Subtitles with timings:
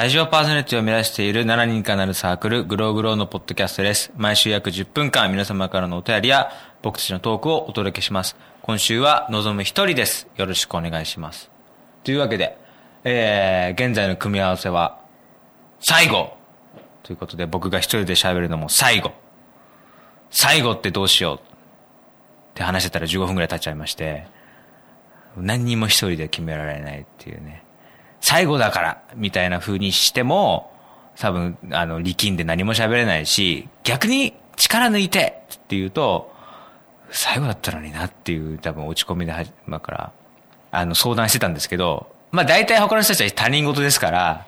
[0.00, 4.10] ラジオパーソナリティを目指している7人かなるサークル、グローグローのポッドキャストです。
[4.16, 8.34] 毎週約10分間皆様からのお便りや僕たちのトークをお届けします。
[8.62, 10.26] 今週は望む一人です。
[10.36, 11.50] よろしくお願いします。
[12.02, 12.56] というわけで、
[13.04, 15.00] えー、現在の組み合わせは、
[15.80, 16.32] 最後
[17.02, 19.12] ということで僕が一人で喋るのも最後
[20.30, 21.40] 最後ってどうしようっ
[22.54, 24.26] て話してたら15分くらい経っちゃいまして、
[25.36, 27.64] 何にも一人で決められないっていうね。
[28.20, 30.72] 最後だからみたいな風にしても、
[31.18, 36.32] 多分、あの、力んで何も喋れないし、逆に力抜いてって言うと、
[37.10, 40.12] 最後だったのになっていう多分落ち込みではじ、まあから、
[40.70, 44.46] あの、相談してたんですけど、まあ大体他の人たちは他人事ですから、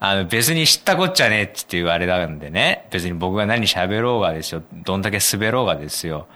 [0.00, 6.28] あの別に知ったこっちゃねえっていうあれなんでね、別に僕が何喋ろうがですよ、どんだけ滑ろうがですよ、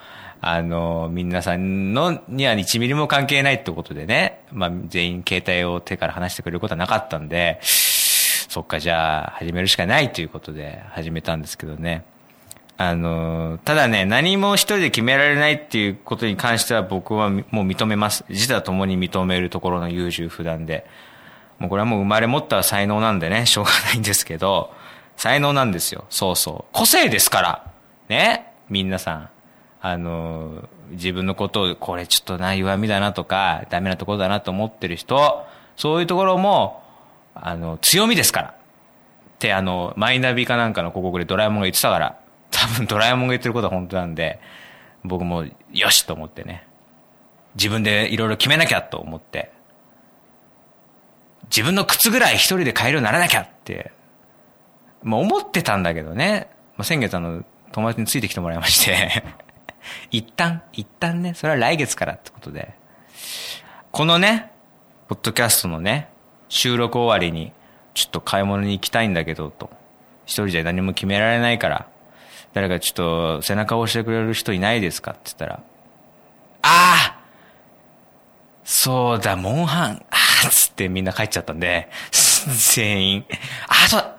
[0.45, 12.05] あの、皆さんのには1ミリも関係ないってことでね、まあ全員携帯を手から離してくれることはなかったんで、そっかじゃあ始めるしかないということで始めたんですけどね。
[12.77, 18.25] あの、ただね、何も一人で決められないっていうことに関しては僕はもう認めます。
[18.29, 20.85] 自他ともに認めるところの優柔不断で。
[21.61, 24.73] もうこれはもう生まれ持った才能なんでね、しょうがないんですけど、
[25.17, 26.05] 才能なんですよ。
[26.11, 26.73] そうそう。
[26.73, 27.73] 個性ですから。
[28.09, 28.53] ね。
[28.69, 29.32] 皆さん。
[29.85, 35.45] あの、自分のことを、これちょっとな、弱みだなとか、ダメなところだなと思ってる人、
[35.77, 36.85] そういうところも、
[37.35, 38.49] あの、強みですから。
[38.49, 38.53] っ
[39.41, 42.17] て、あの、マイナビかなんかの広告でドラえもんが言ってたから、
[42.53, 44.39] 多分ドラえもんが言ってることは本当なんで、
[45.03, 46.65] 僕も、よしと思ってね。
[47.57, 49.51] 自分でいろいろ決めなきゃと思って、
[51.51, 53.91] 自分の靴ぐらい一人で買えるようにならなきゃって、
[55.03, 56.49] まあ思ってたんだけどね。
[56.77, 59.25] まあ、先月あの、友達についてきてもらいまして、
[60.11, 62.75] 一旦、一旦ね、それは来月からってことで、
[63.91, 64.51] このね、
[65.09, 66.09] ポッドキャストのね、
[66.49, 67.53] 収録終わりに、
[67.95, 69.71] ちょっと買い物に行きたいんだけど、と。
[70.25, 71.87] 一人じゃ何も決められないから、
[72.53, 75.63] 誰かちょっと背中を押してくれる人いないですかって言ったら、
[76.63, 77.19] ああ
[78.65, 81.91] そうだ、モンハン、あーっつってみんな帰っちゃったんで、
[82.75, 83.27] 全員、
[83.69, 84.17] あーそうだ。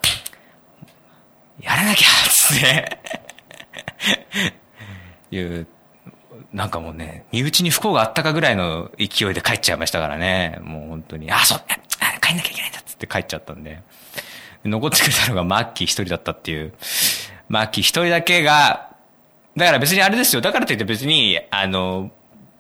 [1.62, 2.08] やらなきゃ。
[2.30, 3.00] つって、
[5.34, 5.68] いう、
[6.52, 10.60] なんかもうね、身内に不幸があったかぐらいの勢いで帰っちゃいましたからね。
[10.62, 13.82] もう本当に、あ、そう、あ帰んなきゃいけないんだっつって帰っちゃったんで。
[14.66, 16.74] 残ってくれたのがマッキー一人だったっていう。
[17.50, 18.90] マッキー一人だけが、
[19.58, 20.42] だから別にあれですよ。
[20.42, 22.12] だからといって別に、あの、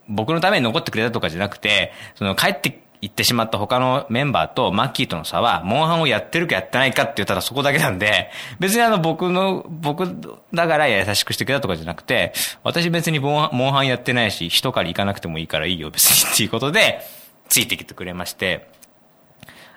[0.07, 8.31] 僕のために残ってくれたとかじゃなくて、その帰って行ってしまった他のメンバーとマッキーとの差は、モンハンをやってるかやってないかって言ったらそこだけなんで、
[8.61, 10.07] 別にあの僕の、僕
[10.53, 12.31] だから優しくしてくれたとかじゃなくて、
[12.63, 17.05] 私別にモンハンやってないし、一狩り行かなくてもいいからいいよ別にっていうことで、
[17.49, 18.69] ついてきてくれまして、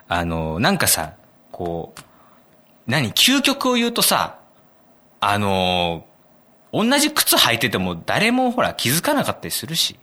[0.07, 1.15] あの、なんかさ、
[1.51, 2.01] こう、
[2.87, 4.39] 何究極を言うとさ、
[5.19, 6.05] あの、
[6.71, 9.99] 同じ靴履いてても誰もほら気づかなかったりするし、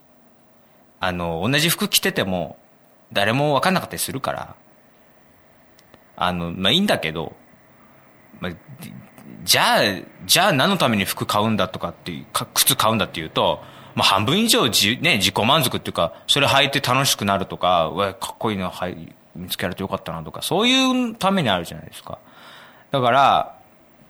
[1.01, 2.59] あの、同じ服着てても
[3.15, 4.55] 誰も分かんなかったりするから、
[6.17, 7.35] あの、まあ、いいんだけど、
[8.41, 8.53] まあ、
[9.45, 9.81] じゃあ、
[10.27, 13.63] じゃあ何のために服買うんだとかっていう、か靴買うんだっていうと、
[13.95, 22.19] まあ、半分以上じ、ね、自己満足っていうか、それ履いて楽しくなるとか、うわ、かっこいいのはい見つけられてよかったなとか、そういうためにあるじゃないですか。
[22.91, 23.55] だから、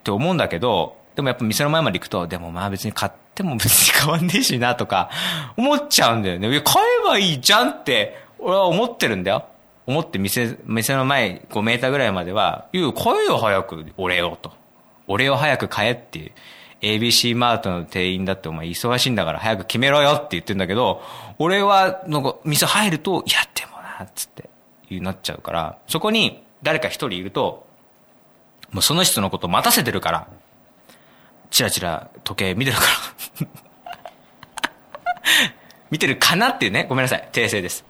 [0.00, 5.10] って思うんだけど、でもやっぱ店の前まで行くと、でもまあ別に買っても別に変わんねえしなとか、
[5.56, 6.48] 思っちゃうんだよね。
[6.60, 9.47] 買えばいいじゃんって、俺は思ってるんだよ。
[9.87, 14.53] 思って店、店の前5メーターぐらいまでは、いや、買えよ早く、俺をと。
[15.06, 16.32] 俺を早く買えっていう。
[16.82, 21.00] ABC マートの店員だってお前忙しいんだから早く決めろよって言ってんだけど、
[21.38, 24.50] 俺は、なんか店入ると、いや、でもな、つって、
[24.91, 27.66] いうなっちゃうから、そこに誰か一人いると、
[28.72, 30.28] もうその人のこと待たせてるから、
[31.50, 32.82] チラチラ時計見てるか
[33.41, 33.49] ら。
[35.91, 36.87] 見てるかなっていうね。
[36.88, 37.28] ごめんなさい。
[37.32, 37.84] 訂正です。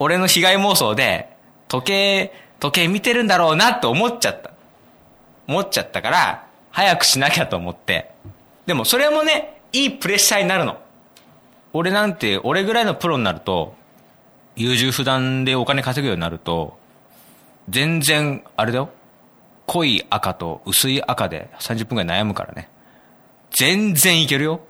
[0.00, 1.28] 俺の被害妄想で、
[1.68, 4.50] 時計、時計見てるんだろうなって思っちゃった。
[5.46, 8.10] 思っちゃったから、早くしなきゃと思って。
[8.64, 10.78] でもそれもね、いいプレッシャーになるの。
[11.74, 13.74] 俺なんて、俺ぐらいのプロになると、
[14.56, 16.78] 優柔不断でお金稼ぐようになると、
[17.68, 18.88] 全然、あれだよ。
[19.66, 22.70] 濃い赤と薄い赤で30分くらい悩むからね。
[23.50, 24.60] 全然いけるよ。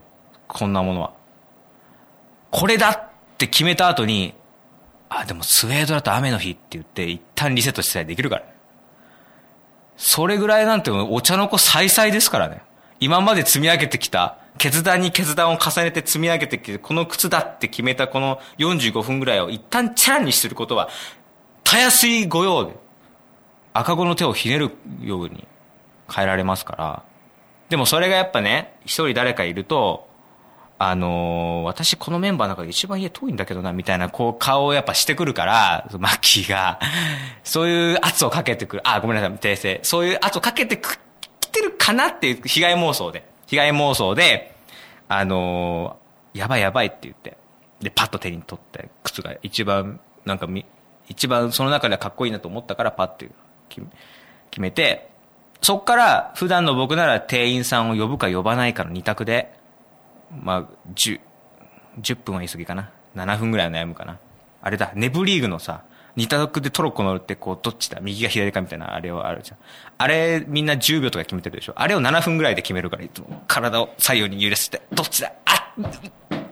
[0.48, 1.12] こんなものは。
[2.50, 3.02] これだっ
[3.38, 4.34] て決めた後に、
[5.10, 8.44] あ、でもスウェードだと雨の日って言って一旦リセットしたりできるから。
[9.96, 12.62] それぐらいなんてお茶の子再々ですからね。
[13.00, 20.88] 今まで積み上げてきた、決断に決断を重ねて積み上げてきて、この靴だって決めたこの45分ぐらいを一旦チャラにすることは、
[21.64, 22.76] たやすい御用で。
[23.72, 25.46] 赤子の手をひねるように
[26.12, 27.02] 変えられますから。
[27.68, 30.09] でもそれがやっぱね、一人誰かいると、
[30.82, 36.80] あのー、私このメンバーの中で一番家遠いんだけどな、みたいな、こう顔をやっぱしてくるから、マッキーが、
[37.44, 38.82] そういう圧をかけてくる。
[38.88, 39.80] あ、ごめんなさい、訂正。
[39.82, 40.98] そういう圧をかけてく、
[41.42, 43.28] 来てるかなっていう被害妄想で。
[43.46, 44.54] 被害妄想で、
[45.06, 47.36] あのー、やばいやばいって言って。
[47.82, 50.64] で、パッと手に取って、靴が一番、なんかみ、
[51.08, 53.28] 一番その中ではかっこいいなと思ったから、パッて
[53.68, 55.10] 決めて、
[55.60, 59.59] そっから普段の僕なら店員さんを呼ぶか呼ばないかの二択で、
[60.30, 61.20] まあ、10、
[62.00, 62.90] 10分は言い過ぎかな。
[63.16, 64.18] 7分ぐらい悩むかな。
[64.62, 65.82] あれだ、ネブリーグのさ、
[66.16, 68.00] 二択でトロッコ乗るってこう、どっちだ？
[68.00, 69.58] 右か左かみたいなあれはあるじゃん。
[69.98, 71.72] あれ、みんな10秒とか決めてるでしょ。
[71.76, 75.32] あれを7分ぐらいで決めるから、いつも体を左右に揺らして、どっちだ？
[75.44, 75.90] あっ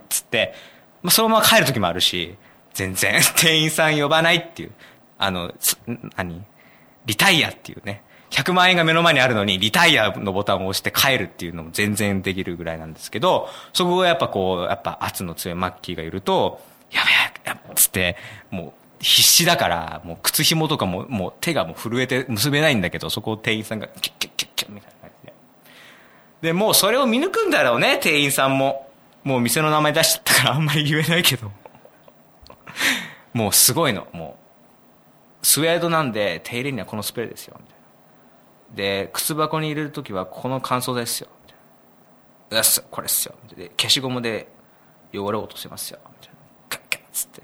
[0.09, 0.55] つって、
[1.03, 2.37] まあ、そのまま帰る時もあるし、
[2.73, 4.73] 全然、 店員さん呼ばないっていう、
[5.19, 5.53] あの、
[6.17, 6.45] 何？
[7.09, 8.03] リタイアっていうね。
[8.31, 16.61] 100万円が目の前にあるのに、リタイアのボタンを押して帰るっていうのも全然できるぐらいなんですけど、そこがやっぱこう、やっぱ圧の強いマッキーがいると、
[16.91, 17.01] や
[17.45, 18.17] べや、やつって、
[18.51, 25.35] もう必死だから、もう靴紐とかも、もう手がもう震えて結べないんだけど、そこを店員さんがキュッキュッキュッキュッみたいな感じで。
[26.49, 28.91] で、もうそれを見抜くんだろうね、店員さんも。
[29.25, 31.51] もう店の名前出しちゃったからあんまり言えないけど。
[33.33, 34.38] もうすごいの、もう。
[35.43, 37.79] スウェードなんで、手入れにはこのスプレーですよ、みたいな。
[38.77, 41.29] で、靴箱に入れるときはこの乾燥剤ですよ。
[42.51, 43.35] よし、これっすよ。
[43.57, 44.49] で、消しゴムで
[45.13, 46.01] 汚れ落とせますよ。
[46.05, 46.37] みたいな。
[46.69, 47.43] カッカッつって。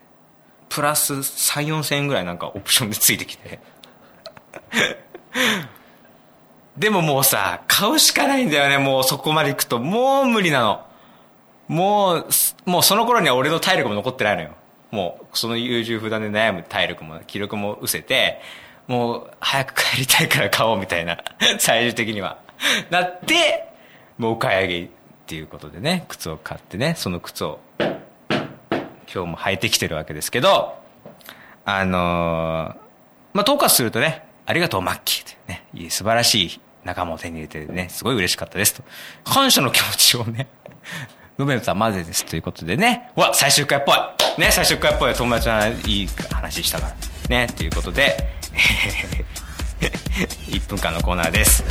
[0.69, 3.61] プラス3、4千円ぐらいなんかオプションでついてきて。
[6.77, 9.79] でももうさ、買うしかないんだよね、もうそこまで行くと。
[9.79, 10.87] もう無理なの。
[11.69, 12.27] もう、
[12.67, 14.51] もうその頃には俺の体力も残ってないのよ。
[14.95, 18.41] もう、その優柔不断で悩む体力も、気力も失せて、
[18.87, 21.19] もう早く帰りたいから買おうみたいな、
[21.59, 22.39] 最終的には。
[22.91, 23.69] なって、
[24.17, 24.89] もうお買い上げっ
[25.27, 30.79] ていうことでね、靴を買ってね、その靴を今日も履いてきてるわけですけど、
[31.65, 32.01] あのー、
[33.33, 35.35] まあ、統括するとね、ありがとうマッキーとい
[35.79, 38.83] うね、素晴らしい仲間を手に入れてね、すごい嬉しかったですと。
[39.25, 40.47] 感謝の気持ちをね、
[41.39, 43.97] 述べたまでですということでね、うわ、最終回っぽい。
[44.41, 46.95] ね、最終回っぽい友達はいい話したから。
[47.29, 48.17] ね、ということで、
[50.49, 51.65] 1分間のコーナーです。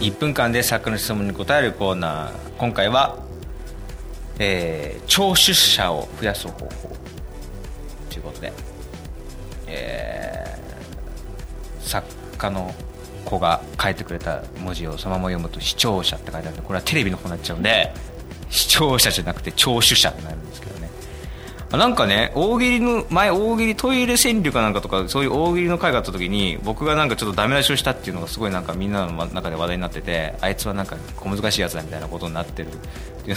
[0.00, 2.32] 1分間で作の質問に答えるコーナー。
[2.56, 3.27] 今回は、
[4.38, 6.68] えー、聴取者を増やす方法
[8.10, 8.52] ということで、
[9.66, 10.38] えー
[11.88, 12.06] 作
[12.36, 12.72] 家の
[13.24, 17.92] 子が書いてくれた文字をそのまま読むと視聴者って書いてあるんでこれはテレビの子になっちゃうんで
[18.50, 20.77] 視聴者じゃなくて聴取者になるんですけど
[21.70, 32.70] なんかね大喜利の前大喜利トイレ川柳かなんかとかそういう大喜利の会があった時に僕がなんかちょっとダメ出しをしたっていうのがすごいなんかみんなの中で話題になっててあいつはなんか小難しいやつだみたいなことになってる。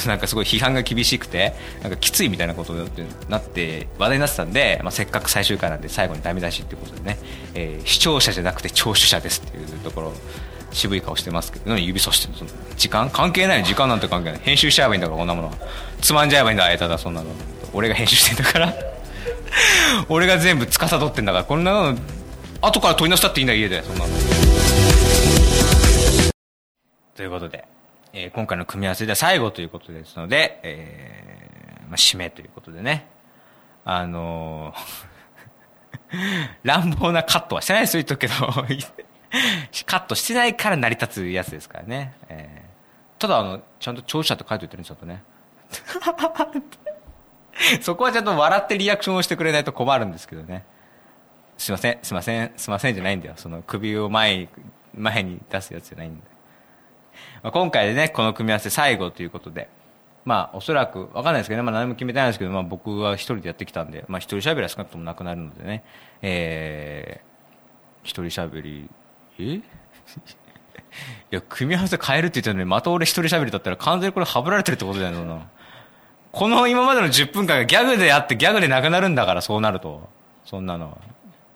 [0.07, 2.87] なんかすごい批判が厳しくてなんかきついみたいなことに
[3.27, 7.17] なって話題になってたんで、まあ、せっかく最終回なんで最後にダメ出しっていうことでね、
[7.55, 10.13] えー、視聴者じゃなくて聴取者ですっていうところ
[10.71, 13.09] 渋い顔してますけど指さしてる時間？
[13.09, 13.65] 関係ない。
[13.65, 14.39] 時間なんて関係ない。
[14.39, 15.53] 編集しちゃえばいいんだからこんなもの
[15.99, 17.29] つまんじゃえばいいんだあえただそんなの。
[17.73, 18.73] 俺が編集してんだから。
[20.09, 21.43] 俺が全部司ってんだから。
[21.43, 21.97] こんなの
[22.61, 23.83] 後から取りなさっていいんだ家で。
[23.83, 24.07] そんなの。
[27.15, 27.65] ということで
[28.13, 33.07] えー、今回の組み合わせでは最後ということですので、えー、まあ、締めということでね、
[33.85, 38.33] あのー、 乱暴なカットはしてないですよ、言っとくけど
[39.85, 42.13] カットしてないから成り立つやつですからね。
[42.27, 45.23] えー、ただ、あの、ちゃんと聴者って書いておいてるんですよと、ね。
[47.81, 50.63] そこはちゃんと笑ってリアクションをしてくれないと困るんですけどね。
[51.57, 53.33] すいません、すいません、すいませんじゃないんだよ。
[53.37, 54.49] その首を前に
[54.95, 56.31] 前に出すやつじゃないんだよ。
[57.43, 59.69] まあ、今回でね、この組み合わせ最後ということで、
[60.25, 65.83] まあ、おそらく、わかんないですけどね、まあ、何も決めてないんですけど、まあ、僕は一人でやってきたんで、まあ、一人喋りは少なくともなくなるのでね、
[66.21, 68.89] えー、一人喋り、
[69.39, 69.43] え？
[69.55, 69.61] い
[71.31, 75.47] や、組み合わせ変えるって言ったのに、また俺一人喋りだったら完全にこれはぶられてるってことだよな。
[76.31, 80.09] この今までの10分間がギャグであってギャグでなくなるんだから、そうなると。
[80.45, 80.97] そんなの。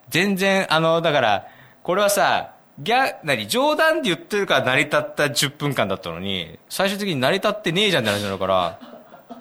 [0.09, 1.47] 全然、あの、だから、
[1.83, 8.79] これはさ、ギャ、何、冗談で言ってるから成り立った10分間だったのに、最終的に成り立ってねえじゃんって話になるから、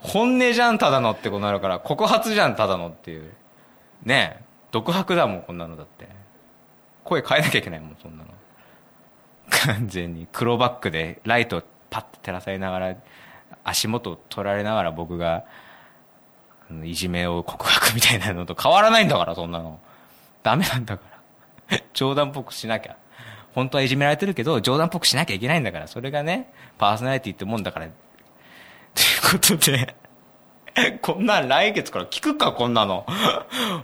[0.00, 3.33] 本音じゃんただのってことになるから、告発じゃんただのっていう。
[4.05, 6.07] ねえ、独白だもん、こんなのだって。
[7.03, 8.31] 声変えなきゃいけないもん、そんなの。
[9.50, 12.97] 完全に黒バックでライトパッと照らされながら、
[13.64, 15.44] 足元取られながら僕が、
[16.82, 19.78] いじめを告白みたいなのと変わらないんだから、そんなの。
[20.42, 21.04] ダメなんだか
[21.70, 21.78] ら。
[21.94, 22.96] 冗談っぽくしなきゃ。
[23.54, 27.87] 本当はいじめられてるけど、冗談っぽくしなきゃいけないんだから、それがね、パーソナリティってもんだから。
[27.87, 29.94] ということで、
[31.02, 33.06] こんなん来月から聞くか、こんなの。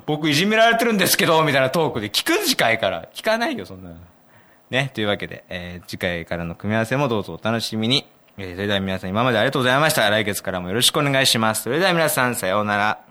[0.07, 3.09] 僕いじめられてるんですけど、みたいなトークで聞く次回から。
[3.15, 3.97] 聞かないよ、そんなの。
[4.71, 8.07] ね、というわけで、えー、次回からの組み合わせもどうぞお楽しみに。
[8.43, 10.09] えー、それでは皆さん今までありがとうございました。
[10.09, 11.65] 来月からもよろしくお願いします。
[11.65, 13.10] それでは皆さん、さようなら。